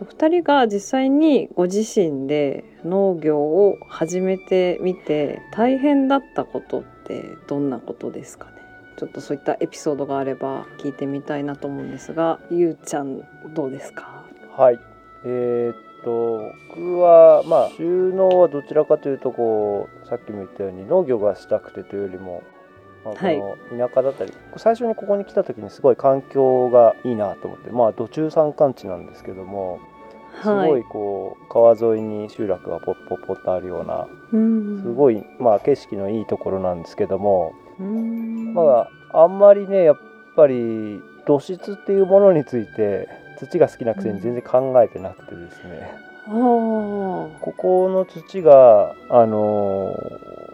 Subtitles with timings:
[0.00, 8.52] お二人が実際にご自身で農業を始めてみて大変だったことってどんなことですかね？
[8.96, 13.22] ちょっとそういったエピソードがあれば聞いてみたいなと思うんですがゆうちゃん
[13.54, 14.24] どうですか？
[14.56, 14.78] はい。
[15.24, 16.42] えー、っと
[16.74, 22.44] 僕はまあ収納はどちらかというとこうさっきも言ったように農業がしたくてというよりも
[23.04, 29.80] まあ、この田舎だったり、はい、最初にここに来た時にすごい環境がいいなと思ってまあ土中山間地なんですけども
[30.42, 34.06] すごいこう川沿いに集落がポッポッポッとあるような
[34.82, 37.54] すごいまあ景色のいいところなんですけども
[38.54, 39.98] まああんまりねやっ
[40.36, 43.08] ぱり土質っていうものについて
[43.38, 45.90] 土が好きなくせに全然考えてなくてですね、
[47.40, 49.94] ここの土があの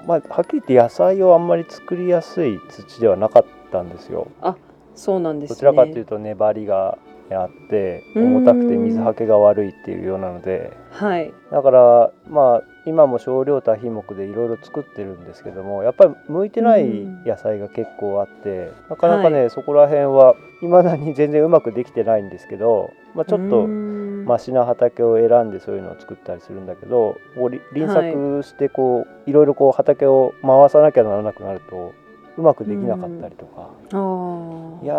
[0.06, 4.28] まあはっきり言って野菜をあんまり作りやすい土ではなかったんですよ。
[4.40, 4.56] あ
[4.94, 6.98] そうなんです、ね、どちらかというと粘りが
[7.32, 16.86] あって重たくて水はけが悪いっていうようなので、はい、だからまあ今も少量多品目でいろいろ作ってるんですけどもやっぱり向いてない
[17.27, 31.92] 野菜が結構あってなかなかね、はい、そこら辺はいまだに全然うまくできてないんですけど、まあ、ちょっとマシな畑を選んでそういうのを作ったりするんだけど輪作してこういろいろこう畑を回さなきゃならなくなると
[32.36, 34.94] うまくできなかったりとか、うん、いや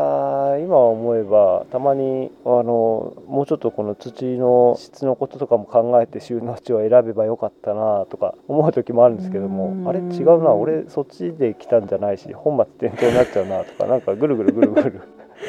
[0.63, 15.01] 今思えばたまにあのもうちょっとこの土の質のこととかも考えて収納地を選べばよかったなとか思う時もあるんですけども、うん、あれ違うな俺そっちで来たんじゃないし本末転倒になっちゃうなとかなんかぐるぐるぐるぐる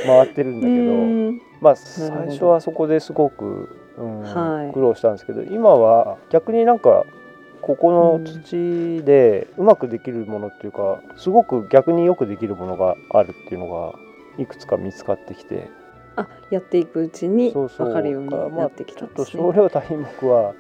[0.05, 7.05] 回ってるんだけど、うん、まあ最初はそこですごく、うんはい、苦労したんですけど今は逆になんか
[7.63, 13.99] ここの土でうまくできるものっていうかすごく逆によくできるものがあるっていうのが
[14.39, 15.69] いくつか見つかってきて
[16.17, 20.55] あ やっていくうちに分かるようになってきたんです、ね、まあ、ちょっと少量多品目は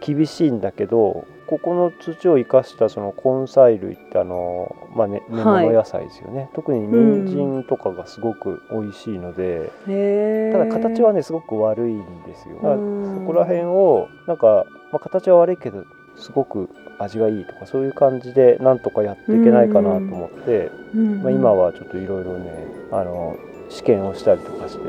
[0.00, 12.56] 厳しいんだけど、はい、ここの土を生かしたその根菜類ってあの、まあね、根物野菜ですよね、はい、特に人参とかがすごく美味しいので、うん、ただ形はねすごく悪いんですよ。
[12.60, 15.84] そこら辺をなんか、まあ、形は悪いけど
[16.16, 23.36] すごく味がいいとかそういう感じでなんとかやっていけないかなと思って、まあ、今はちょっといろいろねあの
[23.68, 24.84] 試験をしたりとかして、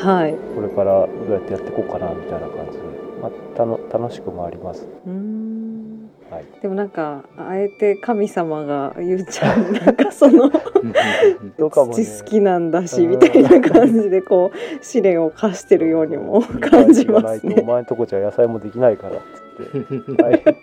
[0.00, 2.84] はい、これからどうやってやっていこうかなみたいな感じで、
[3.20, 4.86] まあ、たの楽しくもあります。
[6.30, 10.50] はい、でもなんかあえて神様がゆうちゃん なんかその
[11.58, 17.56] 土好きなんだし、みたいな感じでこう試練を課してるようにも感じますね。
[17.62, 19.16] お前んとこじゃ野菜もできないから
[19.54, 19.64] って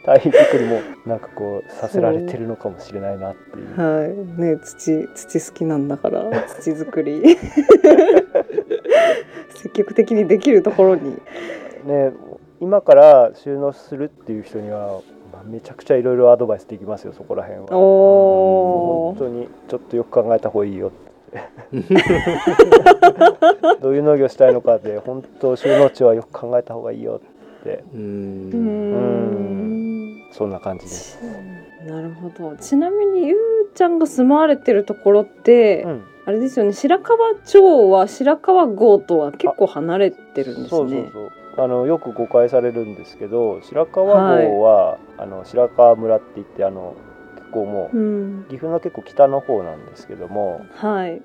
[0.06, 3.80] 堆肥作りもなんかこうさせられてるのかもしれないなっていう。
[3.80, 4.10] はい。
[4.42, 7.22] ね土土好きなんだから土作り。
[9.56, 11.16] 積極的にできるところに。
[11.86, 12.12] ね
[12.60, 15.02] 今から収納するっていう人には
[15.46, 17.68] めちゃくちゃいろいろアドバイスできますよそこら辺は。
[17.76, 20.92] お本当にちょっとよく考えた方がいいよ
[23.82, 27.22] どういう農業したいのかで本当収納地はよく考えた方がいいよ
[27.62, 27.84] って。
[27.94, 29.52] うん。
[30.32, 31.20] そんな感じです。
[31.86, 32.56] なるほど。
[32.58, 33.38] ちなみにゆう
[33.76, 36.74] ちゃんが住まわれてるところって、うん、あれですよね。
[36.74, 40.70] 白川町は白川郷とは結構離れてるんですね。
[40.70, 41.32] そうそうそう。
[41.58, 46.96] あのよく誤解されるんですけど白川郷は、はい、あの白川村って言ってあの
[47.36, 51.22] 結構もう、うん、岐阜の結構北の方なんですけども、はい、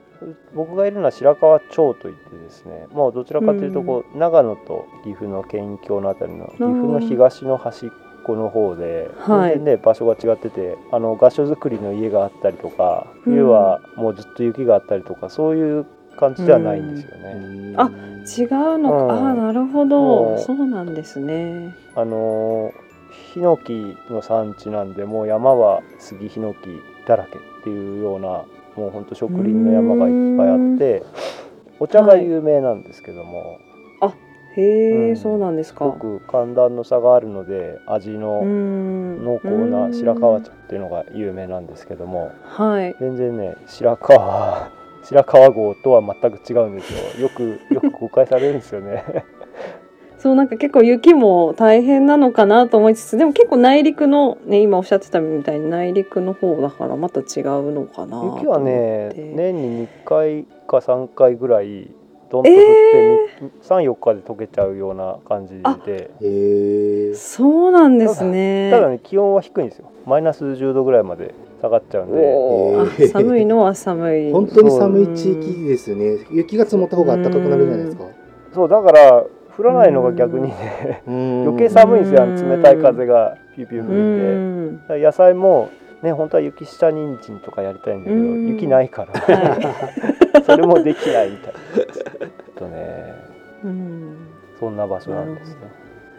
[0.54, 7.90] 僕がいるのは白川町といってですねもうどちらかというとこう、うん、長野と岐阜の県境のあたりの岐阜の東の端っ
[8.26, 15.86] この方で、全然ね場所が違っててあの合掌造りの家があったりとか冬はもうずっと雪があったりとかそういう
[16.18, 17.32] 感じではないんですよね。
[17.34, 18.42] うん、あ違
[18.74, 20.38] うのか、うん、あなるほど。
[20.38, 21.72] そうなんですね。
[21.94, 22.72] あの
[23.32, 28.44] ヒノキの産地なんでもう山は杉ヒノキだらけっていうような
[28.76, 31.02] もうほんと植林の山がいっぱいあって
[31.78, 33.58] お茶が有名なんですけども、はい、
[34.02, 34.14] あ
[34.56, 35.84] へえ、うん、そうなんですか。
[35.84, 44.70] すごく寒暖の差があるので味の濃厚な白川茶っていうのが有名なんですけども、はい、全然ね白川
[45.04, 47.22] 白川郷とは全く違うんですよ。
[47.22, 49.04] よくよく誤解されるんですよね
[50.18, 61.90] そうなんか結構雪も大変なのかなと思いつつでも結構内陸のね今おっしゃってたみたいに内陸の方だからまた違うのかな雪はね年に2回か3回ぐらい
[62.30, 67.14] どんと降って、えー、34日で溶けちゃうような感じで。
[67.14, 68.70] そうなんですね。
[68.72, 69.90] ただね気温は低いんですよ。
[70.06, 72.18] マイナス10度ぐらいまで下がっちゃうんで。
[72.18, 73.06] えー。
[73.06, 74.32] あ寒いのは寒い。
[74.34, 76.18] 本当に寒い地域ですよね。
[76.32, 78.04] 雪が積もった方が暖かくなるじゃないですか。
[78.52, 79.24] そうだから
[79.56, 85.04] 降らないのが逆にね余余計寒いんですよ冷たい風がピューピューう吹いて。
[85.04, 85.70] 野菜も
[86.02, 88.48] ね本当は雪下人参とかやりたいんだけどうん。
[88.48, 89.12] 雪ないから。
[89.12, 92.60] は それもできないみたいな。
[92.60, 93.14] とね。
[94.60, 95.56] そんな場所なんですね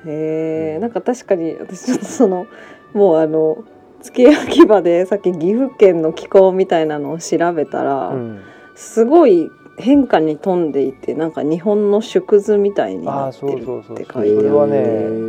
[0.05, 0.79] へえ。
[0.79, 2.47] なんか確かに私ちょっとその
[2.93, 3.63] もうあの
[4.01, 8.39] 月焼き場でさっき岐阜県の気候みたいなのを調べたら、うん。
[8.75, 13.65] すごい変化に富んでいてなんか日本の縮図みたいにああそうなってる。
[13.65, 15.27] そうそうそって書いてあるれはね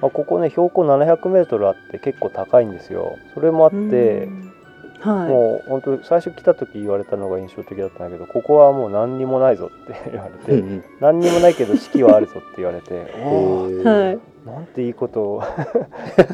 [0.00, 3.16] まあ、ここね標高700メートルあって結構高いんですよ。
[3.32, 4.52] それもあってうん。
[5.00, 5.28] はい。
[5.28, 10.62] もう本当最初来た時言われたのが印象的だったんだけどここはもう何にもないぞって 言われて、
[11.00, 14.18] 何にもないけど四季はあるぞって言われてへおはい。
[14.44, 15.42] なんていいことを。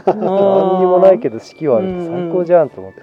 [0.07, 3.01] 何 何にもないけど四季はあるって最高じゃんと思って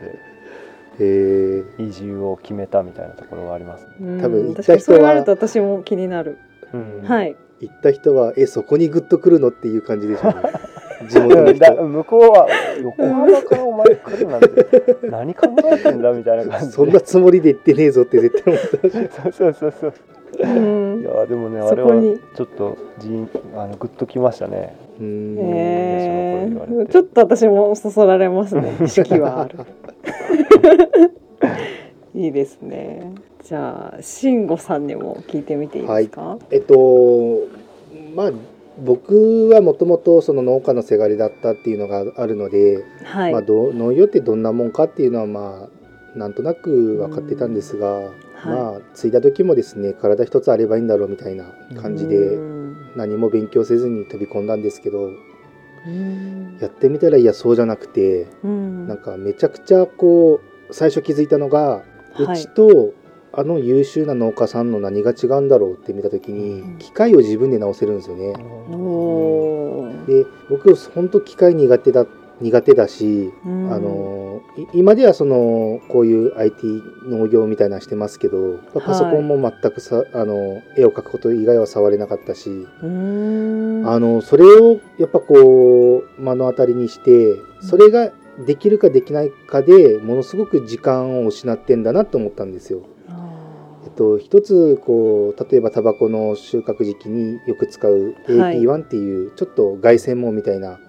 [0.99, 1.87] へー。
[1.89, 3.87] 移住を決めたみたいなところはあります。
[3.99, 4.21] ね。
[4.21, 6.37] 多分行った人は私も気になる、
[6.73, 7.01] うん。
[7.03, 7.35] はい。
[7.59, 10.41] 行った人はえそこにグッと来るのっていう感じでしょうね。
[11.09, 11.83] 地元の人。
[11.83, 12.47] 向こうは
[12.81, 16.71] 横浜からお前来るなんて 何考えてんだみたいな感じで。
[16.71, 19.93] そんなつもりで行ってねえぞって絶対思った そうそうそうそう。
[20.39, 21.01] うん。
[21.01, 21.93] いやでもねあれは
[22.35, 24.75] ちょっとじんあのグッときましたね。
[24.99, 25.35] うーん。
[25.39, 28.73] えー、ちょっと私もそそられますね。
[28.85, 29.59] 四季はある
[32.15, 33.13] いいですね。
[33.43, 37.47] じゃあ慎吾さんにも聞いてみていいですか、えっと
[38.15, 38.31] まあ
[38.83, 45.69] 僕はもともとその農家のせがれだったっていうのがあるので、はい、まあ、どう農業ってどんなもんかっていうのはま
[46.15, 48.11] あなんとなく分かってたんですが、
[48.45, 51.45] まあ継いだ時もですね体一つあればいいんだろうみたいな
[51.81, 52.57] 感じでうん。
[52.97, 55.26] 何も勉強せずに飛び込んだんですけどうん
[56.59, 58.87] やってみたらいやそうじゃなくてうん。
[58.87, 61.83] なんかめちゃくちゃこう最初気づいたのが
[62.19, 62.37] うはい。
[62.37, 62.93] ちと
[63.33, 66.37] あの優秀な農家さんの何が違うんだろうって見た時うん。
[66.73, 68.33] に機械を自分で直せるんですよね。
[70.07, 72.05] で僕本当機械苦手だ
[72.39, 73.73] 苦手だし、うん。
[73.73, 74.16] あのい
[74.73, 83.83] 今ではそのこういう IT 農業みたいなのしてますけどパソコンも全くさ、あの絵を描くこと以外は触れなかったし、うん。
[83.87, 88.11] あのそれをやっぱこう目の当たりにしてそれが
[88.45, 92.81] できるかできないかでものすごく時間を失ってんだなと思ったんですよ。
[93.07, 93.29] あ
[93.85, 98.61] えっと、一つこう例えばタバコの収穫時期によく使うはい。
[98.61, 100.79] AP1 っていうちょっと外線網みたいな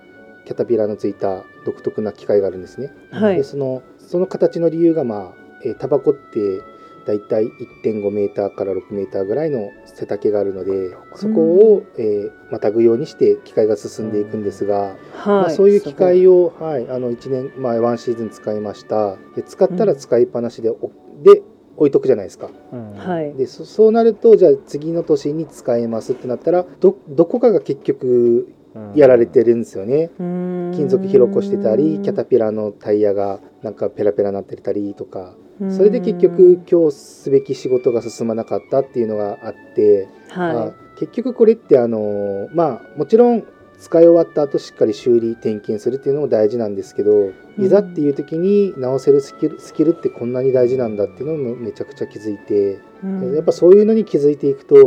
[0.48, 2.90] キャタピラーのついた独特な機械があるんですね。
[3.12, 3.36] ーはい。
[3.36, 6.62] でそのその形の理由がまあ、えータバコって
[7.06, 7.44] だいたい
[7.84, 14.96] 1.5メーターから6メーターぐらいの背丈があるのでそこを、えーまたぐようにして機械が進んでいくんですが、
[15.26, 15.46] まはい。
[15.48, 19.18] あ、そういう機械を、はい、あの1年、まあ、1シーズン使いました。
[19.36, 20.90] で使ったら使いっぱなしで,、お
[21.22, 21.42] で
[21.76, 22.48] 置いとくじゃないですか。
[23.36, 28.57] でそそうなるとじゃあ次の年に使えますってなったらどどこかが結局うん
[28.94, 30.10] やられてるんですよね。
[30.18, 35.34] 金金属広こしてたりキャタピラのタイヤがなんかペラペラなってたりとか。
[35.70, 43.44] それで結局今日すべき仕事が進まなかったっていうのがあって、はまあ結局これってあのまあもちろん
[43.78, 47.64] 使い終わった後しっかり修理点検するっていうのも大事なんですけど、うん。
[47.64, 53.34] いざっていう時に直せるスキルスキルってこんなに大事なんだっていうのもめちゃくちゃ気づいて、いうん。
[53.36, 54.84] やっぱそういうのに気づいていくとや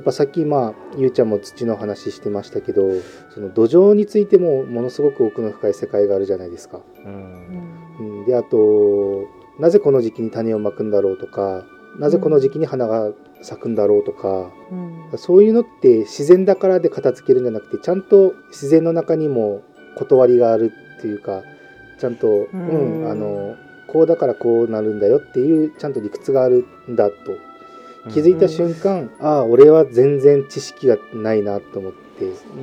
[0.00, 2.82] っぱさっきまあゆうちゃんも土の話してましたけど
[3.34, 6.80] その土壌についてもものすごく奥の深い世界があるじゃないですか。
[7.04, 7.82] うん。
[8.00, 9.26] うん、であと
[9.58, 11.66] なぜこの時期に種をまくんだろうとか
[11.98, 13.12] なぜこの時期に花が
[13.42, 15.18] 咲くんだろうとか、うん。
[15.18, 19.62] そういうのって自然だからで片付けるんじゃなくてちゃんと自然の中にも
[19.96, 21.42] 断りがあるっていうか
[21.98, 23.02] ちゃんと、うん。
[23.02, 23.56] うんあの
[23.88, 27.14] こうだからこうなるんだよっていうちゃんと理屈があるんだと。
[28.10, 32.62] 気づいた瞬間、ああ俺は全然知識がないなと思って、うん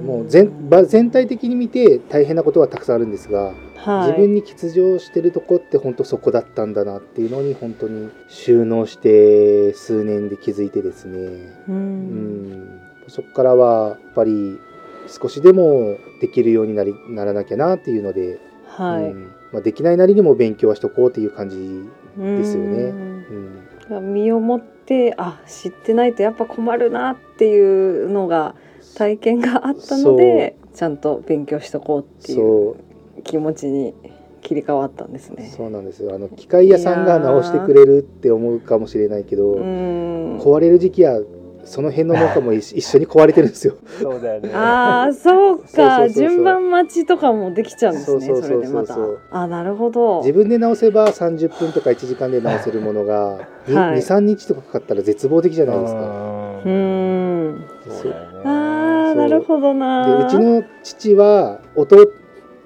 [0.00, 0.06] うん。
[0.06, 3.54] もう全ば全体的に見て大変なことはたくさんあるんですが、
[3.86, 4.08] はい。
[4.08, 11.18] 自分に欠如してるとこって本当そこだったんだなっていうのに本当に収納して数年で気づいてですね、
[11.68, 12.52] ううん。
[12.52, 14.58] ん、そこからはやっぱり
[15.08, 19.04] 少しでもできるようになりならなきゃなっていうので、はい。
[19.04, 19.32] うん。
[19.52, 21.56] まあ、できないなりにも勉強はしとこうっていう感じ、
[22.18, 22.78] ですよね。
[22.84, 23.68] うん。
[23.90, 28.54] うん、身をもってあ知ってないとやっぱ困るなっていうのが
[28.96, 32.76] 体験があったのでちゃんと勉強しとこうっていう
[33.24, 33.94] 気持ちに
[34.42, 35.52] 切り替わったんですね。
[35.56, 36.14] そうなんですよ。
[36.14, 40.38] あの機械屋さんが直してくれるって思うかもしれないけど、うん。
[40.38, 41.20] 壊れる時期は
[41.64, 43.74] その辺の農家も一一緒に壊れてるんですよ。
[44.00, 44.50] そうだよね。
[44.54, 46.08] ああそうか。
[46.08, 48.94] 順番待ちとかもできちゃうんですねそうそうそうそれでまた。
[48.94, 50.20] あーなるほど。
[50.20, 53.40] 自分で直せば30分とか1時間で直せるものがはい。
[53.98, 56.62] 23日とかかかったら絶望的じゃないですか。
[56.64, 57.64] ううん。
[57.88, 58.40] そうだよね。
[58.44, 62.08] ああなるほどなでうちの父は弟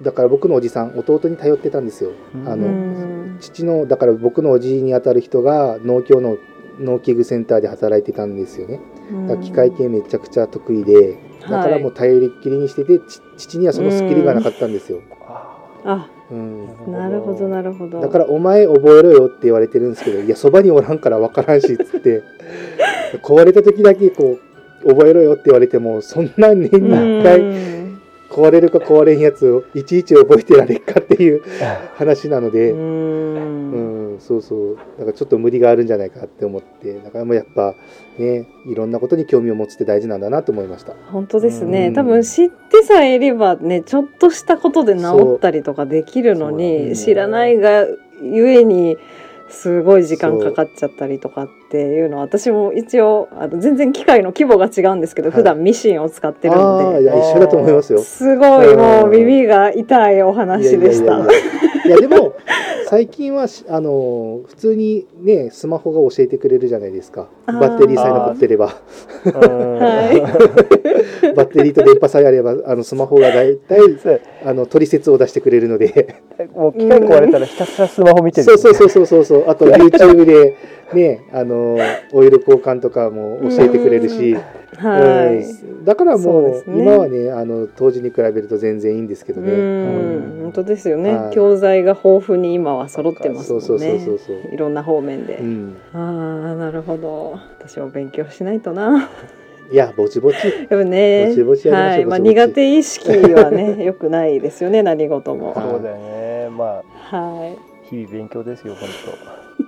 [0.03, 2.13] だから僕のおじさん弟に頼ってたんですよ。
[2.47, 3.37] あうのん。
[3.41, 6.37] 父のだから僕のおじにあたる人が農協の
[6.79, 8.81] 農機具センターで働いてたんですよね。
[9.29, 15.01] だから機械系めちゃくちゃ得意でだからもう頼りっきりにしてて、ち父にはそのスキルがなかったんですよ。
[15.27, 16.67] ああうん。
[16.93, 18.01] なるほどなるほど。
[18.01, 22.23] だから「お前覚えろよ」って言われてるんですけど「いやそばにおらんから分からんし」っつって
[23.23, 24.39] 壊れた時だけこ
[24.85, 27.90] う「覚えろよ」って言われてもそんな年に1回うん
[28.31, 31.43] 壊れるか壊れんやつをいちいち覚えてられっかっていう
[31.97, 34.15] 話なので、ううん。
[34.17, 34.77] ん、そうそう。
[34.99, 36.95] だからちょっと無理があるんじゃないかって思って。
[36.95, 37.75] だからもうやっぱ
[38.19, 40.95] ねいろんなことに興味を持つって大事なんだなと思いました。
[41.11, 41.71] 本当ですうん。
[41.73, 47.87] ね多分知ってさえいればねちょっとしたことで治ったりとかできるのに、知らないが
[48.23, 48.97] ゆえに
[49.49, 55.37] すごい時間かかっちゃったりとかっていうのは私も一応あの全然機械の規模が違うんですけど、はい。
[55.37, 56.97] 普段ミシンを使ってるあので。
[56.97, 58.01] あいや一緒だと思いますよ。
[58.01, 59.11] すごいもううん。
[59.13, 61.21] 耳が痛いお話でした。
[61.87, 62.35] いやでも
[62.91, 67.29] 最近はしあの普通にねスマホが教えてくれるじゃないですか。
[67.47, 68.67] バッテリーさえ残ってれば。
[68.67, 68.73] は
[71.37, 74.21] バッテリーと電波さえあればあのスマホがだいたいそう。
[74.45, 76.17] あの取説を出してくれるので。
[76.55, 78.45] もう機械壊れたらひたすらスマホ見てる。
[78.45, 79.45] そうそうそうそうそうそう。
[79.49, 80.57] あと YouTube で
[80.95, 81.77] ねあの
[82.13, 84.37] オイル交換とかも教えてくれるし、
[84.77, 85.85] はい、うん。
[85.85, 86.63] だからもうね。
[86.67, 89.53] 今はねあの当時に比べると全然いいんですけどうね。
[89.53, 90.43] ん。
[90.43, 91.35] 本当ですよね、はい。
[91.35, 94.55] 教材が豊富に今は揃ってますそうそうそうもんねそうそう。
[94.55, 97.39] いろんな方面で、うん、ああなるほど。
[97.59, 99.09] 私も勉強しないとな。
[99.73, 100.37] いやぼちぼち。
[100.69, 102.17] でもねぼちぼちやりましょうはい。
[102.17, 105.53] まあ、苦手意識はね 良くないですよね何事も。
[105.53, 106.49] はいそうだよね。
[106.51, 107.57] まあはい。
[107.89, 108.89] 日々勉強ですよ本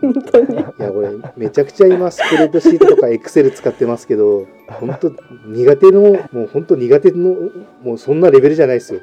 [0.01, 0.55] 本当に。
[0.55, 5.13] いやこれめちゃくちゃ今スプレッドシートとかエクセル使ってますけど本当
[5.47, 6.01] 苦手の
[6.33, 7.35] もう本当苦手の
[7.83, 9.01] もうそんなレベルじゃないですよ。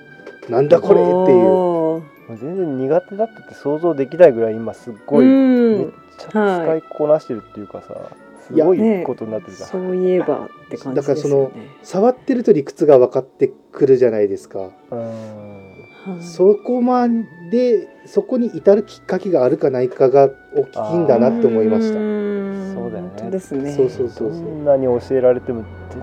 [0.49, 2.37] なんだこれっていう。
[2.37, 5.77] 全然苦手だったって想像できないぐらい今すっごい、うん。
[5.79, 5.87] めっ
[6.19, 7.95] ちゃ使いこなしてるっていうかさ、
[8.45, 11.69] すごいことになってるじゃん、そういえばって感じですよね。
[11.81, 14.69] 触ってると理屈が分かってくるじゃないですか。
[14.91, 15.38] うん
[16.11, 16.23] はい。
[16.23, 17.07] そこま
[17.49, 21.99] でそこに至るきっかけがあるかないかが大きいんだなって思いました。
[21.99, 22.73] ん。
[22.73, 23.29] そうだよね。
[23.31, 23.71] ですね。
[23.73, 26.01] そうそうそうどんなに教えられても全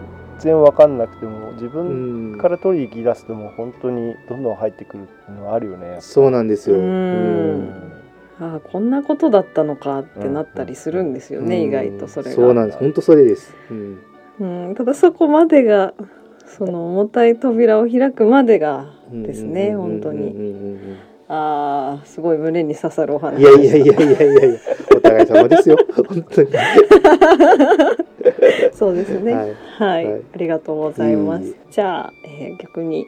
[0.54, 2.38] 然分かんなくても自う分ん。
[2.38, 6.76] から取り行き出すともう本当にどんどん入ってくるっていうのはあるよねそうなんですよ。
[6.76, 7.60] ううん。
[7.68, 7.92] ん
[8.38, 11.62] ああこんなことだったのかってなったりするんですよね、うん。
[11.68, 12.36] 意外とそれが。
[12.36, 12.78] そうなんです。
[12.78, 13.98] 本当それです、うん。
[14.38, 15.94] うん、ただそこまでが
[16.46, 20.96] その重たい扉を開くまでがですねうん本当に。
[21.28, 23.40] ああすごい胸に刺さるお話。
[23.40, 24.44] いやいやいやいやいや。
[24.46, 24.58] いや
[24.96, 25.76] お互い様ですよ。
[26.08, 26.48] 本当に。
[28.72, 29.32] そうですね。
[29.32, 30.04] ははい。
[30.04, 30.22] い、はい。
[30.34, 31.44] ありがとうございます。
[31.44, 33.06] いえいじゃあ、えー逆に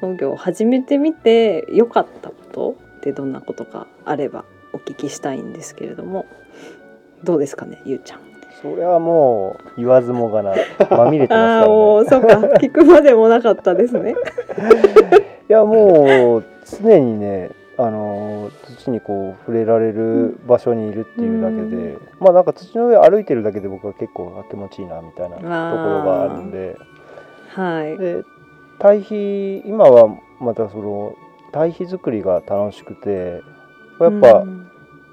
[0.00, 6.26] 農業を始めてみて良かったことってどんなことがあればお聞きしたいんですけれども。
[7.24, 8.20] どうですかねゆうちゃん
[8.62, 10.54] それはもう言わずもがな
[10.90, 12.56] まみれてますああーもかうそうか。
[12.58, 14.14] 聞くまでもなかったですね。
[14.56, 14.68] ら
[15.18, 26.76] ねいやもう常にねあの土にこう触れられる場所にいるっていうだけで、うまあなんか土の上歩いてるだけで僕は結構気持ちいいなみたいなところがあるんで。
[27.54, 27.96] はい。
[27.96, 28.22] で
[28.80, 30.08] 堆肥今は
[30.40, 31.14] またその
[31.52, 33.42] 堆肥作りが楽しくて
[34.00, 34.66] やっぱうん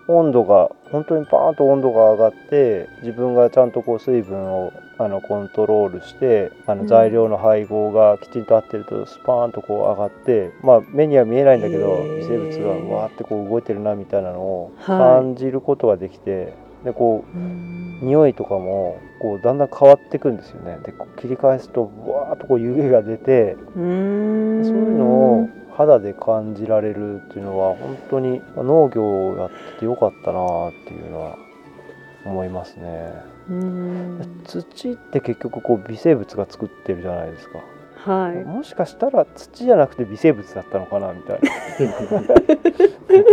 [0.07, 6.79] 温度が本当にパーンと温度が上がって自分がちゃんとこう水分をあのコントロールしてあうん。
[6.79, 12.57] の材料の配合がきちんと合ってるとスパーンとこう上がってまあ目には見えないんだけど微生物
[12.89, 14.97] がわーってこう動いてるなみたいなのをはい。
[14.97, 17.99] 感じることができてでこううん。
[18.01, 20.77] 匂いとかもこうだんだん変わってくんですよね。
[20.83, 31.37] でこう切り返すとわーっとこう湯気が出てそういうのを肌で感じられるっていうのは本当に農業をやっててよかったなっていうのは
[32.25, 33.13] 思いますね。
[33.49, 37.59] うん土って結局こう微生物が作ってるじゃないですか。
[37.97, 42.21] はいもしかしたら土じゃなくて微生物だったのかなみたいな。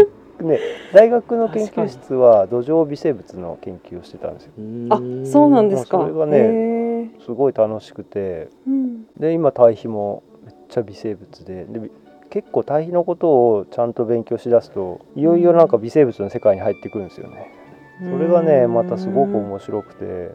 [0.42, 0.58] ね、
[0.92, 4.52] 大学の研究室は土壌微生物の研究をしてたんですよ。
[4.90, 11.90] あそうなんですかまあそれがねすごい楽しくてうんで今堆肥もめっちゃ微生物でで
[12.32, 17.52] 結構堆肥のことをちゃんと勉強しだすといよいよなんか微生物の世界に入ってくるんですよね。
[18.00, 20.30] それがねまたすごく面白くて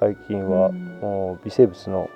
[0.00, 2.08] 最近はうんもう微生物の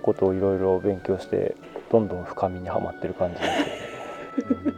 [0.00, 1.56] ことをいろいろ勉強して
[1.92, 3.46] どんどん深みにはまってる感じです
[4.54, 4.72] よね。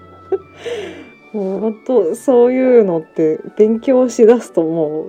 [1.32, 5.06] もう本当そういうのって勉強しだすとも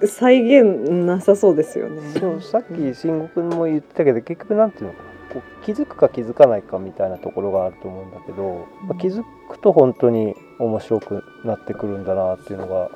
[0.00, 2.00] う再現なさそうですよね。
[2.20, 12.90] そうさっき慎吾君も言ってたけど結局なんていうのかなこう気づくか気づかないかみたいなところがあると思うんだけど、まあ気づくと本当に面白くなってくるんだなっていうのが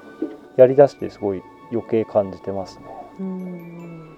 [0.57, 2.85] やりだしてすごい余計感じてますね。
[3.21, 4.17] うん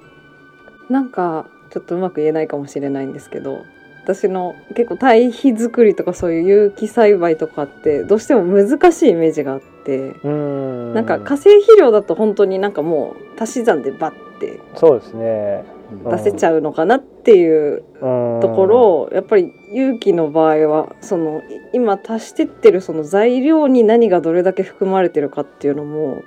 [0.90, 3.64] なんかちょっとうまく言えないかもしれないんですけど
[4.04, 15.77] 私の結構堆肥作りとかそういう有機栽培とかってどうしても難しいイメージがあってなんか化成肥料だと本当になんかもう足し算でバッてそうですね。
[15.90, 18.40] うん出せちゃうのかなっていううん。
[18.40, 21.42] ところをやっぱり有機の場合はそのい
[21.72, 26.22] 今足してってるその材料に何がどれだけ含まれてるかっていうのも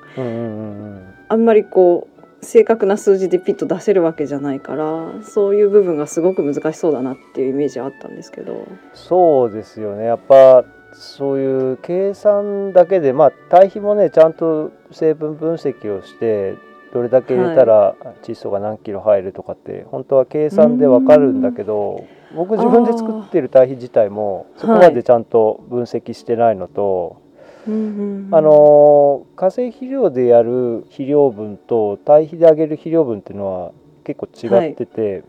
[1.30, 2.08] あんまりこ
[2.42, 8.68] う正確な数字でピッと出せるわけじゃないからそういう部分がすごく難しそうだなっていうイメージはあったんですけど。
[8.94, 10.06] そうですよね。
[10.06, 16.56] やっぱそういう計算だけでまあ堆肥もねちゃんと成分分析をして
[16.94, 22.06] どれだけ入れたら窒素が何キロ入るとかって本当は計算でわかるんだけど
[22.36, 27.22] 僕自分で作ってる堆肥自体もそこまでちゃんと分析してないのと、
[27.68, 33.72] あの化成肥料でやる肥料分と堆肥であげる肥料分っていうのは
[34.06, 35.24] 結構違ってて、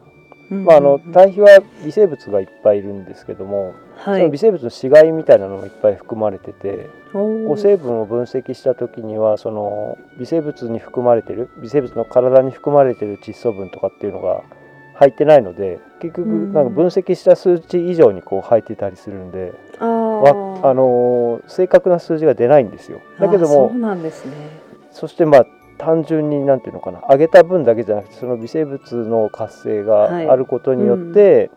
[0.53, 4.21] まあ、あの堆肥は微生物がいっぱいいるんですけども、はい。
[4.21, 14.43] その微生物の死骸みたいなのもいっぱい含まれてて、こう成分を分析した時にはその微生物に含まれてる微生物の体に含まれてる窒素分とかっていうのが
[14.95, 23.01] 入ってないので結局うんなんか分析した数値以上にこう入ってたりするんで、あわーあのー正確な数字が出ないんですよ。
[23.21, 24.33] だけどあーそうもなんですね。
[24.91, 25.47] そしてまあ
[25.83, 30.27] 単純になんていうのかな上げた分だけじゃなくてその微生物の活性はい。
[30.27, 31.51] があることによって、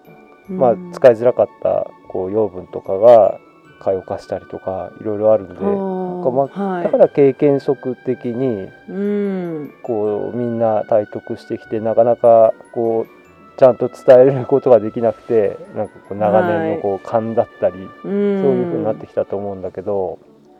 [0.49, 3.39] まあうん、使いづらかったこう養分とかが
[3.79, 9.73] 解を化したりとかいろいろあるんでまはい、だから経験則的にうん。
[9.83, 20.17] こうみんな体得してきてなかなかこうちゃんと伝えることができなくてなんかこう長年のこう勘だったり、そうそういう風になってきたと思うんだけど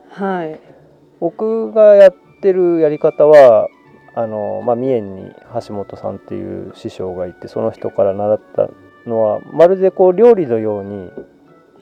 [0.10, 0.60] はい。
[1.20, 3.70] 僕がやってるやり方は
[4.14, 5.32] あの、まあ、三重に
[5.68, 8.70] 橋本さんっていう師匠がいてその人から習った
[9.10, 11.10] のはまるでこう料理のように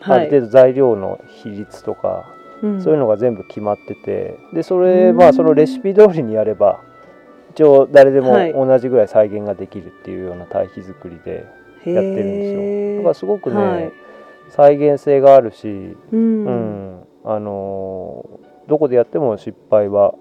[0.02, 0.26] あはい。
[0.26, 2.82] る程度材料の比率とか、うん。
[2.82, 5.18] そういうのが全部決まっててでそれうん。
[5.18, 6.82] まあそのレシピ通りにやれば
[7.52, 8.54] 一応誰でもはい。
[8.54, 11.44] 同じぐらい再現ができるっていうような堆肥作りでやっ
[11.84, 12.98] てるんですよ。
[12.98, 13.92] だからすごくね、はい。
[14.50, 15.68] 再現性があるし、
[16.12, 16.46] うん。
[16.46, 17.04] うん。
[17.26, 20.16] あのーどこでやっても失敗は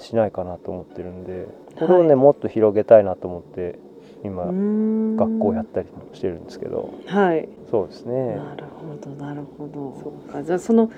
[0.00, 3.78] しないかなと思ってるんでこれをね、はいもっと広げたいなと思って
[4.24, 5.16] 今、うん。
[5.16, 6.92] 学校やったりもしてるんですけど。
[7.06, 7.48] はい。
[7.70, 8.34] そうですね。
[8.36, 9.98] なるほどなるほど。
[10.02, 10.42] そうか。
[10.42, 10.90] じゃあその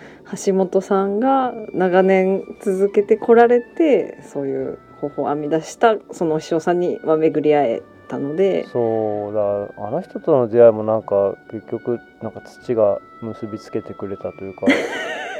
[0.45, 8.67] 橋本さんが長年続けてこられてそういう方法を編み出したそのお師匠さんにまあ巡り会えたので。
[8.69, 9.35] そう
[9.79, 9.87] だ。
[9.87, 14.67] あの人との出会いもなんか結局なんか土が結びつけてくれたというか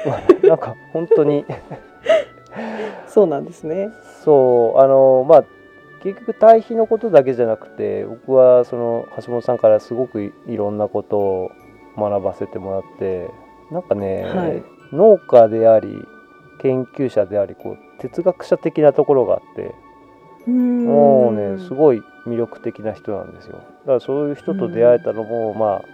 [0.07, 1.45] まあ なんか本当に
[3.07, 3.91] そうなんですね。
[4.25, 5.45] そうあのまあ
[6.03, 11.51] 結局対比のことだけじゃなくて僕はその橋本さんからすごくいいろんなことを
[11.97, 13.31] 学ばせてもらって
[13.71, 14.63] なんかね、はい。
[14.93, 16.07] 農家であり
[16.61, 19.75] 研究者でありこう哲学者的なところがあって
[20.51, 23.59] もうねすいごい魅力的な人なんですよ。
[23.59, 25.85] だからそういう人と出会えたのも、まあ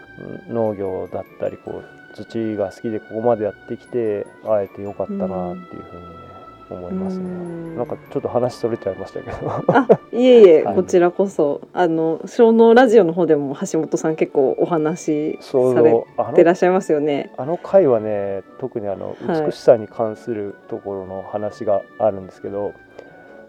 [0.49, 6.28] 農業だったりこう土が好きでここまでやってきて会えてよかったなっていうふうにね
[6.75, 7.77] 思いますね。
[7.77, 9.65] なんかちょっと話それちゃいましたけど。
[9.69, 10.75] あいえいえ、はい。
[10.75, 11.61] こちらこそ。
[11.73, 17.33] あの小脳ラジオの方でも橋本さん結構お話そうされてらっしゃいますよね。
[17.37, 19.47] あの回はね特にあのはい。
[19.47, 22.75] 美しさに関するところの話があるんですけど、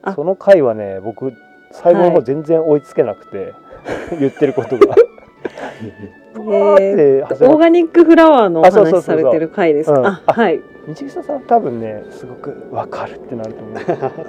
[0.02, 0.14] あ。
[0.14, 1.34] その回はね僕
[1.72, 2.24] 最後の方はい。
[2.26, 3.54] 全然追いつけなくて、
[4.20, 4.96] 言ってることが。
[6.34, 10.00] ブワーオーガニックフラワーの話されてる回ですか？
[10.00, 10.06] うん。
[10.06, 10.60] あはい。
[10.88, 13.78] 道草さん多分ねすごくわかるってなると思う。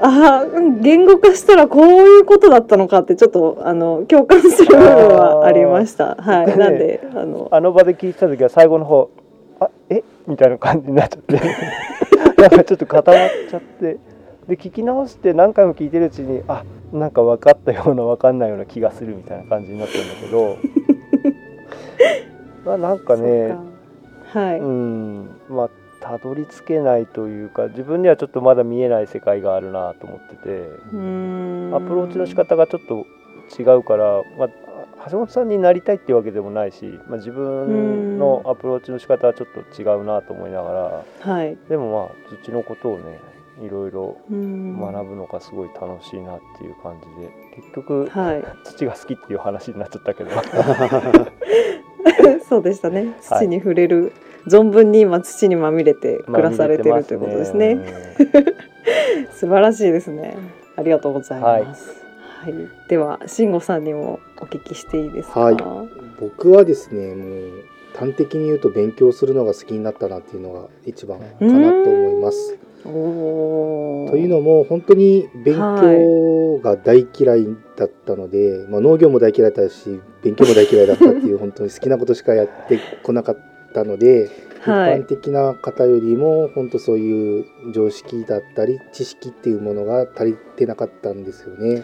[0.01, 0.45] あ
[0.81, 6.17] 言語化したらこういうことだったのかってちょっとあの共感する部分はありました。
[6.17, 7.49] はい、ねなんであの。
[7.51, 9.11] あの場で聞いてた時は最後の方
[9.61, 10.03] あえ？
[10.27, 11.41] みたいな感じになっちゃって。
[12.41, 13.21] なんかちょっと固まっ
[13.51, 13.99] ちゃって。
[14.49, 20.57] で聞き直して何回も聞いてるうちにあなんか分かったような分かんないような気がするみたいな感じになったんだけど
[22.65, 23.57] まあなんかね
[24.33, 25.41] はい、うん。
[25.49, 25.71] まあ
[26.01, 30.49] たどり着けないというか自分にはちょっとまだ見えない世界があるなと思ってて。
[30.93, 31.73] うん。
[31.75, 33.07] アプローチの仕方がちょっと
[33.61, 34.49] 違うから、まあ、
[35.11, 41.33] 橋本さんになりたいっていうわけでもないし、まあ、自分のアプローチの仕方はちょっと違うなと思いながら。
[41.33, 41.59] はい。
[41.69, 43.19] でもまあ土のことをね
[43.63, 44.81] いろいろうん。
[44.81, 47.31] 学ぶのがすごい楽しいなっていう感じで。
[47.57, 48.45] 結局はい。
[48.65, 50.31] 土が好きっていう話になっちゃったけど
[52.49, 53.15] そうでしたね。
[53.29, 53.47] はい。
[53.47, 54.13] 土に触れる、
[54.47, 57.79] 存分に今土にまみれて暮らされてるということですね。
[59.33, 60.37] 素晴らしいですね。
[60.77, 62.01] ありがとうございます。
[62.43, 62.55] はい、
[62.89, 65.41] では慎吾さんにもお聞きしていいですか？
[65.41, 65.57] はい。
[66.21, 67.51] 僕はですねもう
[67.95, 72.57] 端的に言うと勉強するのが好きになったなっていうのが一番かなと思います。
[72.87, 72.93] おー
[74.11, 77.47] というのも本当に勉強が大嫌い
[77.77, 83.37] だったので、まあ、農業も大嫌いだったし勉強も大嫌いだったっていう本当に好きなことしかやってこなかっ
[83.73, 84.29] たので、
[84.61, 85.01] はい。
[85.01, 91.83] 一般的な方よりも本当そういう常識だったり知識っていうものが足りてなかったんですよね。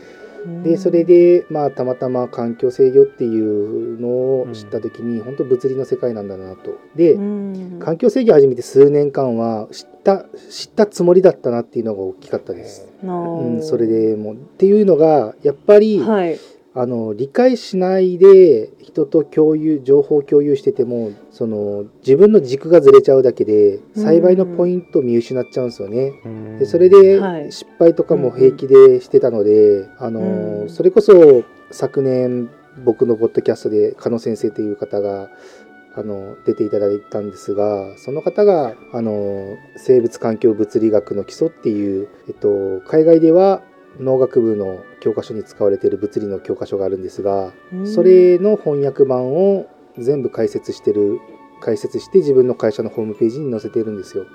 [0.62, 6.78] でそれで、まあ、たまたま環境制御っていうのを知った時に、本当物理の世界なんだなと。
[6.94, 7.78] で、うん。
[7.80, 12.88] 環境制御始めて数年間は知った知ったつもりだったなっていうのが大きかったです。
[13.02, 16.38] うん、それでもうっていうのがやっぱり、はい。
[16.78, 26.12] あの理解しないで人と共有情報を共有しててもその自分の軸がずれちゃうだけで栽培のポイントを見失っちゃうんですよね。
[26.58, 27.50] でそれではい。
[27.50, 30.68] 失敗とかも平気でしてたので、あのうん。
[30.68, 32.50] それこそ昨年
[32.84, 35.30] 僕のポッドキャストで加野先生という方が
[35.96, 43.62] あの出ていただいたんですがその方があの生物環境物理学の基礎っていう、えっと、海外では
[43.98, 47.86] 農学部の教科書に使われている物理の教科書があるんですがうん。
[47.86, 51.18] それの翻訳版を全部解説してる
[51.62, 54.26] 解説して自分の会社のホームページに載せているんですよ。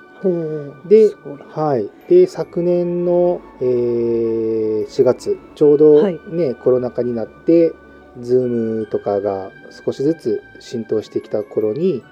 [0.88, 1.10] で
[1.48, 6.20] はい、で昨年の、えー4月ちょうどはい。
[6.28, 7.72] ね、コロナ禍になって
[8.20, 9.50] Zoom とかが
[9.84, 12.02] 少しずつ浸透してきた頃に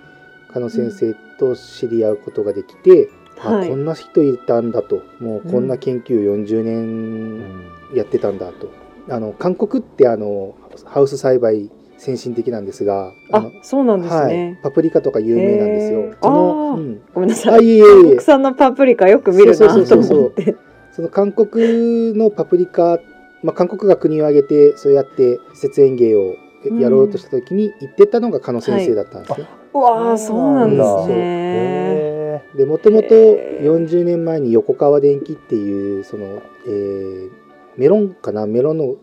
[0.52, 3.68] 加野先生と知り合うことができて、はい。
[3.68, 5.02] あこんな人いたんだと。
[5.20, 8.70] もうこんな研究を40年やってたんだと、
[9.08, 14.36] あの韓国ってあのハウス栽培先進的なんですがあのそうなんですはい。
[14.36, 16.16] ね、、パプリカとか有名なんですへよー。
[16.22, 17.02] そのうん。
[17.14, 17.54] ごめんなさい。
[17.54, 18.08] あいえいえいえ。
[18.10, 20.56] 国産のパプリカよく見るなと思って。
[20.92, 22.98] その韓国のパプリカ、
[23.42, 26.36] まあ、韓国が国を挙げてそうやって施設園芸を
[26.78, 29.48] やろうとした時に行ってたのが加野先生だったんですね。
[29.72, 31.14] うわあそうなんですね。
[31.16, 33.64] へでもともとへー。
[33.64, 37.30] 40年前に横川電機っていうその、えー
[37.76, 38.46] メロンかな？
[38.46, 38.96] メロンの、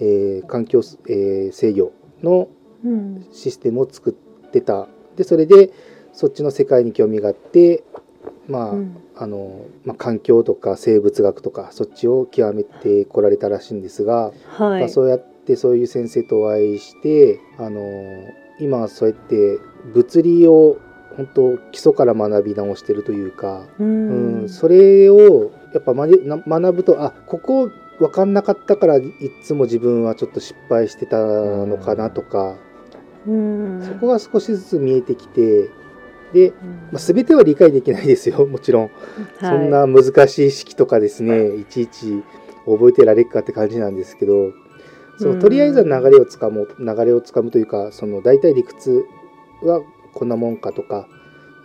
[0.00, 2.48] えー環境、えー制御の
[2.84, 3.26] うん。
[3.30, 4.88] システムを作ってた。
[5.14, 5.70] でそれで
[6.12, 7.84] そっちの世界に興味があって
[8.48, 8.96] まあ、うん。
[9.16, 14.80] あのまあ、環境とか生物学とかそっちを極めてこられたらしいんですが、はい。
[14.80, 17.80] まあ、そうやってそういう先生とお会いしてあの
[18.58, 19.58] 今はそうやって
[19.92, 20.78] 物理を
[21.16, 29.12] 本当基礎から学び直してるというか、ううんん、それをやっぱ学ぶとあここ分かんなかったからい
[29.44, 32.56] つも自分はちょっと失敗してたのかなとか、
[33.26, 33.82] うん。
[33.86, 35.70] そこが少しずつ見えてきて
[36.34, 36.54] で、うん
[36.92, 38.90] まあ、全ては理解できないですよ もちろん。
[39.40, 42.22] そんな難しい式とかですね、いちいち
[42.66, 44.52] 覚えてられるかって感じなんですけど、
[45.18, 49.04] そのとりあえずは流れをつかむ、流れをつかむというか、その大体理屈
[49.62, 49.80] は
[50.12, 51.06] こんなもんかとか、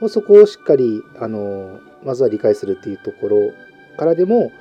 [0.08, 3.38] そこをしっかり、あの、まずは理解するっていうところ
[3.97, 4.51] からでも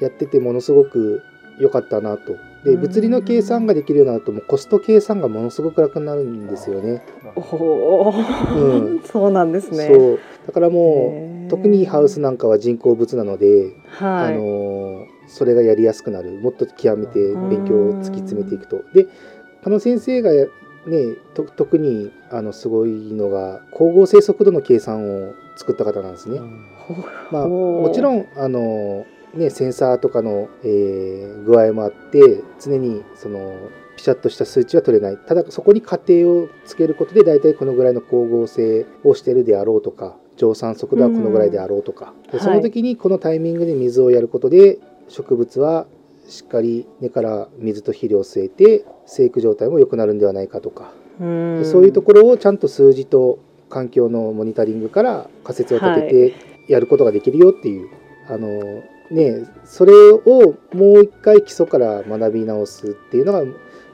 [0.00, 1.22] やっててものすごく
[1.58, 2.36] 良かったなと。
[2.64, 7.02] で、うん物理の計算ができるようになると、もうコスト計算がものすごく楽になるんですよね。
[7.36, 8.10] お
[8.56, 9.02] うん。
[9.04, 9.86] そうなんですね。
[9.86, 10.20] そう。
[10.46, 16.32] だからもう、特にハウスなんかは人工物なので、あはい、のそれがやりやすくなる。
[16.40, 18.82] もっと極めて勉強を突き詰めていくと。
[18.94, 19.06] で
[19.62, 20.48] 加野先生がね
[21.34, 26.40] と特にあのすごいのが光合成速度の計算を作った方なんですね。
[27.30, 33.54] まあ、もちろんあの、ね、センサーとかの、えー具合もあって常にその
[33.96, 35.16] ピシャッとした数値は取れない。
[35.18, 45.86] ただそこに過程をつけることで大体このぐらいの光合成をしてるであろうとか蒸散速度はこのぐらいであろうとか、でその時にこのタイミングで水をやることで植物は
[46.26, 51.58] しっかり根から水と肥料を吸えて生育状態も良くなるんではないかとか、うん。
[51.58, 57.90] でそういうところをちゃんと数字と環境のモニタリングから仮説を立ててやることができるよっていう、
[58.30, 58.82] あの
[59.14, 63.42] ねそれをもう一回基礎から学び直すっていうのが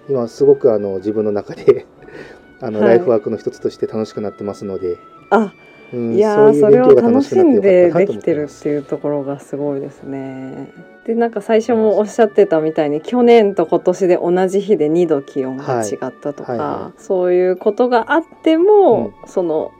[0.09, 1.87] 今すごくあの自分の中で
[2.61, 2.88] あの、はい。
[2.90, 4.96] ライフワークの一つとして楽しくなってますので、
[5.30, 5.54] あ
[5.92, 10.72] うんいやそういうーそれを楽楽しんでできてるっていうところがすごいですね。
[11.06, 16.59] でなんか最初もおっしゃってたみたいに去年と今年で同じ日で2度気温が違ったとか、はい。
[16.59, 19.72] はいはそういうことがあっても、その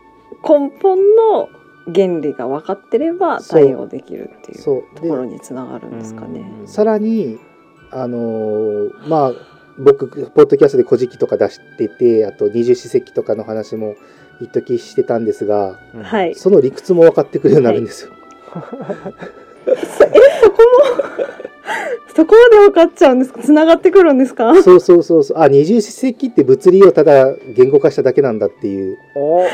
[0.43, 1.49] 根本の
[1.95, 6.45] 原理が分かってれば対応できるっていうところにつながるんですかね。
[6.67, 7.39] さらに
[7.91, 9.33] あのーまあ
[9.79, 13.95] 僕ポッドキャストで「古事記」とか出しててあと二十四節気とかの話も
[14.41, 16.35] 一時してたんですがうんはい。
[16.35, 18.11] その理屈も分かってくるようになるんですよ。
[22.15, 23.41] そこまで分かっちゃうんですか？
[23.43, 24.61] つながってくるんですか？
[24.63, 29.45] そうそうそうそうあ二十四節気って物理をただ言語化しただけなんだっていうお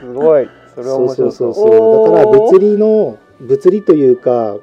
[0.00, 4.56] すごいそれは面白そうそうそうだから物理の物理というか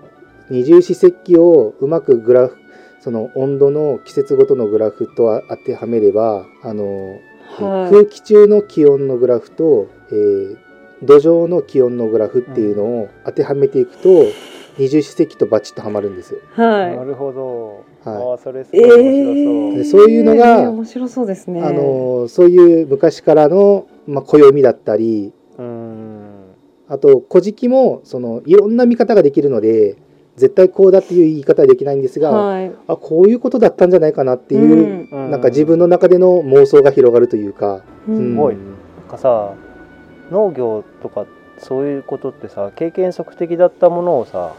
[0.50, 2.58] 二十四節気をうまくグラフ
[3.00, 7.19] その温度の季節ごとのグラフと当てはめればあの、
[7.58, 7.91] はい。
[7.91, 10.58] 空気中の気温のグラフと、えー
[11.04, 14.24] 土壌の気温のグラフっていうのを当てはめていくと、
[14.78, 16.39] 二十四節気とバチッとはまるんですよ。
[16.52, 17.04] はいな。
[17.04, 21.62] るほど、はああそれすごい面白そう、でそういうのがえー面白そうですね。
[21.63, 25.34] あのそういう昔からの、まあ、暦だったり
[26.91, 29.95] あと「古事記」もそのいろんな見方ができるので
[30.36, 32.71] 絶対こうだっていう言い方はできないんですが、はい。
[32.88, 35.32] あこういうことだったんじゃないかなっていう、うん。
[35.32, 38.15] なんか自分の中での妄想が広がるというか、うん。
[38.15, 38.32] うん。
[38.32, 38.56] すごい。
[38.56, 38.65] なん
[39.10, 39.54] かさ
[40.32, 41.25] 農業とか
[41.58, 44.54] そういうことってさ経験則的だったものをさ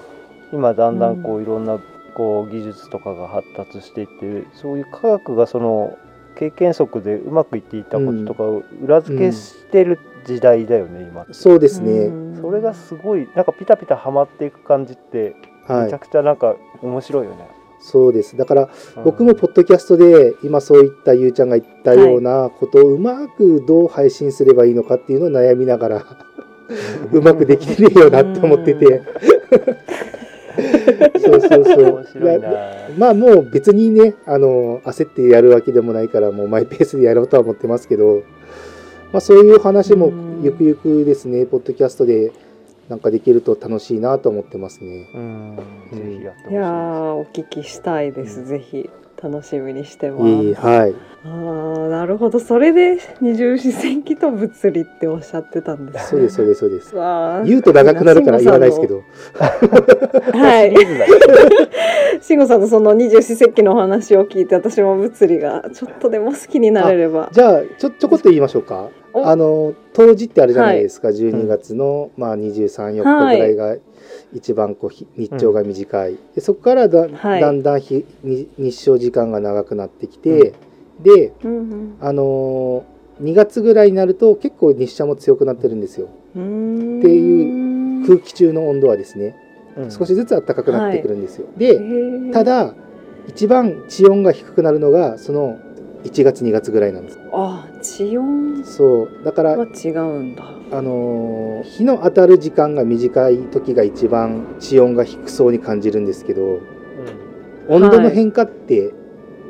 [0.53, 1.81] 今だんだんこういろんな
[2.15, 5.97] こう技術とかが発達していってそういう科学がその
[6.37, 11.35] 経験則でうまくいっていたこととかを裏付けしてる時代だよね、今って。
[11.35, 12.41] そうですね、うん。
[12.41, 15.85] それがすごいなんかピタピタはまっていく感じってはい。
[15.85, 17.49] めちゃくちゃなんか面白いよね、
[17.81, 18.37] そうです。
[18.37, 19.05] だからうん。
[19.05, 26.05] 僕もポッドキャストで今そういったゆうちゃんが言ったようなことをうまくどう配信すればいいのかっていうのを悩みながら
[27.13, 29.03] うまくできてねえよなって思ってて
[31.21, 31.95] そうそうそう。
[31.97, 32.51] 面白いな。
[32.99, 38.23] まあもう別にねあの焦ってやるわけでもないからもうマイペースでやろうとは思ってますけど、
[39.13, 40.33] まあ、そういう話もうん。
[40.43, 42.33] ゆくゆくですねポッドキャストで
[42.89, 45.09] なんかできると楽しいなと思ってますね。
[45.15, 45.57] うん。
[45.93, 48.91] ぜひやってほしいいやーお聞きしたいです、ぜひ
[49.23, 50.95] 楽しみにしてます、いいはい。
[51.25, 52.41] あーなるほど。
[52.41, 56.95] それで二重視線機と物理っておっしゃってたんですそうですそうですそうです。
[57.49, 59.05] 言うと長くなるから言わないですけど。
[60.37, 60.75] はい。
[62.21, 67.31] 慎吾さんのその二十四節気のお話を聞いて私も物理がちょっとでも好きになれれば。
[67.33, 68.89] じゃあちょちょこっと言いましょうか。
[69.13, 69.25] お。
[69.25, 73.77] あの冬至ってあるじゃないですか、12月の、まあ、234日ぐらいが
[74.35, 77.41] 一番こうひ日照が短い、でそこからだ,、はい。
[77.41, 80.55] だんだん日に日照時間が長くなってきて、
[81.01, 86.09] でうんあのー2月ぐらいになると結構日射も強くなってるんですよ。
[86.35, 89.37] うんっていう空気中の温度はですね
[89.77, 89.91] うん。
[89.91, 92.33] 少しずつ暖かくなってくるんですよ、へでー。
[92.33, 92.75] ただ
[93.29, 95.59] 一番地温が低くなるのがその
[96.05, 97.19] 1月2月ぐらいなんです。
[97.33, 98.65] あ地温？
[98.65, 99.25] そう。
[99.25, 100.45] だからは違うんだ。
[100.73, 106.59] あのー日の当たる時間が短い時が一番地温が低そうに感じるんですけど
[107.69, 108.93] 温度の変化って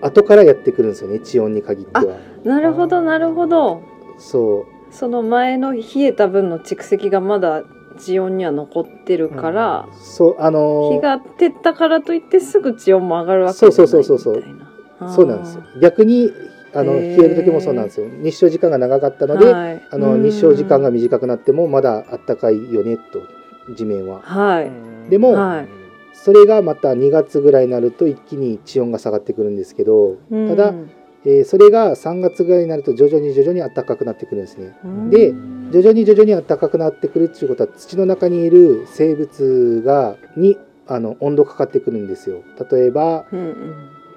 [0.02, 2.18] 後からやってくるんですよね地温に限っては。
[2.44, 3.82] なるほどなるほど。
[4.18, 4.94] そう。
[4.94, 7.62] その前の冷えた分の蓄積がまだ
[7.98, 14.71] 地温には残ってるから、そうあのー日が照ったからといってすぐ地温も上がるわけそうじゃないそうそうそうそうみたいな
[15.08, 15.62] そうなんですよ。
[15.80, 16.32] 逆に
[16.74, 18.08] あの冷える時もそうなんですよ。
[18.22, 19.82] 日照時間が長かったので、はい。
[19.90, 20.22] あのうん。
[20.22, 23.22] 日照時間が短くなってもまだあったかいよねと
[23.74, 24.20] 地面は。
[24.22, 24.70] はい、
[25.10, 25.68] でもはい。
[26.14, 30.48] それがまた2月ぐらいになると一気に地温が下がってくるんですけど、うん。
[30.48, 30.74] ただ
[31.24, 34.74] えーそれが3月ぐらいになると徐々に徐々に暖かくなってくるんですね。
[35.10, 35.32] で
[35.70, 42.42] 徐々に徐々に暖かくなってくるっていうことは土の中にいる生物がにあの温度かかってくるんですよ。
[42.70, 43.74] 例えばうんうん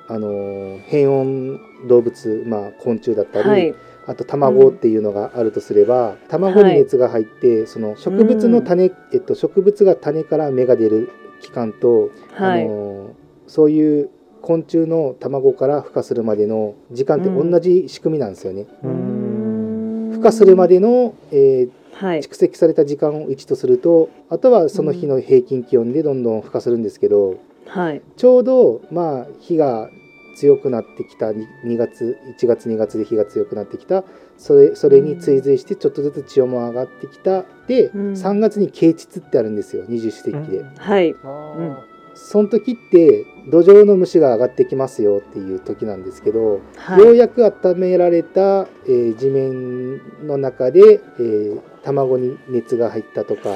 [0.07, 3.75] あのー変温動物、まあ、昆虫だったり、はい。
[4.07, 14.09] あと卵っていうのがあるとすれば、卵に熱が入って、その植物の種、えっと、植物が種から芽が出る期間と、はい、あのーそういう
[14.41, 18.67] 昆虫の卵から孵化するまでの時間ってうん同じ仕組みなんですよね。
[18.83, 20.11] うん。
[20.13, 22.21] 孵化するまでの、えーはい。
[22.21, 28.01] 蓄積された時間を1とするとあとはその日の平均気温でどんどん孵化するんですけど、はい。
[28.15, 29.89] ちょうどまあ日が
[30.35, 34.03] 強くなってきた 2, 月1月2月で日が強くなってきた。
[34.37, 37.45] それそれに追随してちょっとずつ地温も上がってきた。
[37.67, 38.11] で、うん。
[38.13, 41.15] 3月に啓蟄ってあるんですよ二十四節気で、はい。
[41.23, 41.77] あうん。
[42.17, 46.99] その時って土壌の虫が上がってきますよっていう時なんですけど、はい。
[46.99, 53.51] ようやく温められた、えー地面の中で、えー卵に熱が入ったとか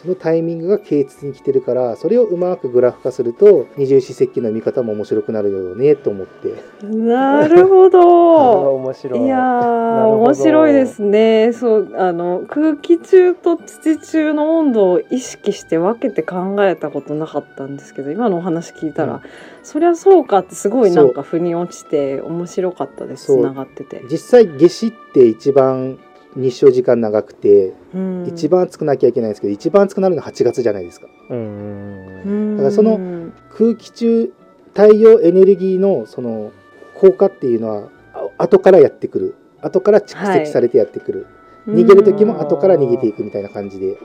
[0.00, 6.54] そのタイミングが啓蟄に来てるからそれをうまくグラフ化すると二十四節気の見方も面白くなるよねと思って
[6.86, 8.74] なるほこれはど。
[8.76, 11.52] 面白いいや面白いですね。
[11.52, 19.20] そうあの空気中と土中の温度を意識して分けて考えたことなかったんですけど、今のお話聞いたら、うん
[19.62, 23.26] そりゃそうかってすごいなんか腑に落ちて面白かったです。
[23.26, 24.02] つながってて。
[24.10, 25.98] 実際夏至って一番
[26.36, 28.26] 日照時間長くて、うん。
[28.26, 31.06] 一番暑くなきゃいけないんですけど一番暑くなるのは8月じゃないですか。
[31.06, 34.32] だからその空気中
[34.74, 36.52] 太陽エネルギーのその
[36.94, 39.34] 効果っていうのはあ後からやってくる。
[39.62, 41.26] 後から蓄積されてやってくる、
[41.66, 43.98] 逃げる時も後から逃げていくみたいな感じで、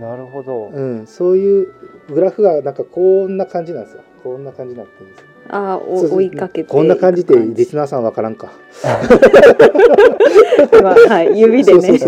[0.00, 1.72] なるほど、うん、そういう
[2.08, 4.02] グラフがなんかこんな感じなんですよ。
[4.22, 6.68] こんな感じになってるんですよあ追いかけて。
[6.70, 8.52] こんな感じでリでスナーさんわからんか。
[11.08, 11.38] はい。
[11.38, 11.98] 指でね。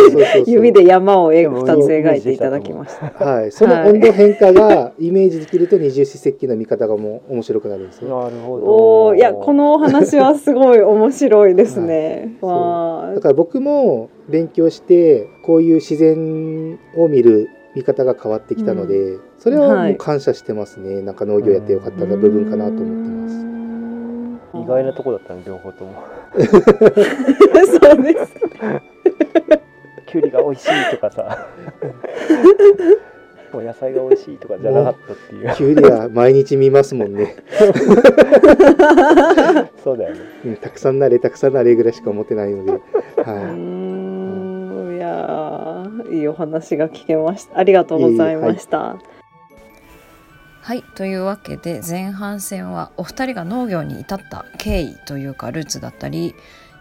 [0.47, 3.25] 指で山をえでも二つ描いていただきました。
[3.25, 8.09] はい、その温度変化がイメージできると二十四節気の見方がもう面白くなるんですね。
[8.09, 8.67] なるほど。
[8.67, 12.37] おーいやこのお話はすごい面白いですね。
[12.41, 12.51] そう。
[12.51, 21.03] わだから僕も勉強してこういう自然を見る見方が変わってきたので、それはもう感謝してますね。
[21.03, 23.35] なんか農業やってよかったな部分かなと思ってます。
[24.55, 25.93] 意外なとこだったね両方とも
[26.39, 26.47] す。
[26.47, 28.35] そうです。
[30.07, 31.47] きゅうりが美味しいとかさ
[33.53, 37.37] お野菜が美味しいとかじゃなかったっていうキュウリは毎日見ますもんね。
[39.85, 44.08] そうだよねうんたくさんなれたくさんなれぐらいしか思ってないので、うーはんい
[45.09, 47.59] やーいいお話が聞けました。
[47.59, 48.97] ありがとうございました。
[50.61, 56.35] はい、というわけで前半戦はお二人が農業に至った経緯というかルーツだったり、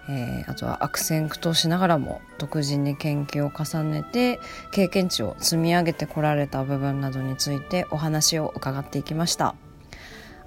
[0.09, 4.39] えーあとは悪戦苦闘しながらも独自に研究を重ねて
[4.71, 9.55] 経験値を積み上げてこられた部分などについてお話を伺っていきました。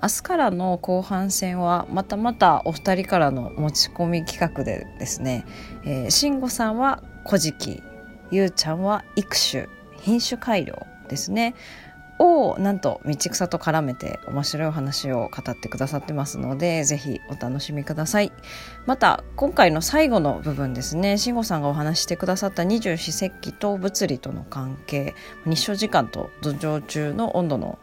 [0.02, 5.44] 明日からの後半戦はまたまたお二人からの持ち込み企画でですね、
[5.84, 7.82] えー、慎吾さんは古事記
[8.30, 11.54] ゆうちゃんは育種品種改良ですね。
[12.22, 18.30] をなんと道草と絡めて面白いお話を語ってくださってますのでぜひお楽しみください。
[18.84, 21.16] また今回の最後の部分ですね。
[21.16, 25.14] 慎吾さんがお話してくださった二十四節気と物理との関係
[25.46, 27.78] 日照時間と土壌中の温度の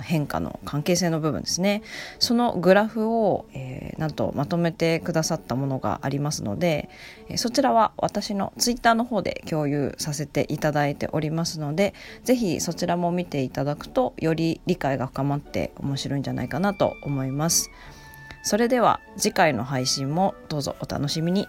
[0.00, 1.82] 変化の関係性の部分ですね。
[2.18, 6.88] そのグラフを、えーなんとまとめてくださったものがありますので、
[7.28, 17.70] えーそちらは私のツイッターの方で共有させていただいておりますのでぜひそちらも見ていただくとより理解が深まって面白いんじゃないかなと思います。
[18.44, 21.46] それでは次回の配信もどうぞお楽しみに。